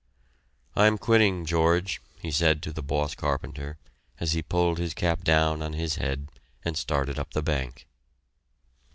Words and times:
"I 0.75 0.87
am 0.87 0.97
quitting, 0.97 1.45
George," 1.45 2.01
he 2.23 2.31
said 2.31 2.63
to 2.63 2.73
the 2.73 2.81
boss 2.81 3.13
carpenter, 3.13 3.77
as 4.19 4.31
he 4.33 4.41
pulled 4.41 4.79
his 4.79 4.95
cap 4.95 5.23
down 5.23 5.61
on 5.61 5.73
his 5.73 5.97
head 5.97 6.29
and 6.65 6.75
started 6.75 7.19
up 7.19 7.33
the 7.35 7.43
bank. 7.43 7.85